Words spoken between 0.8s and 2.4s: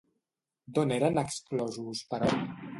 eren exclosos, però?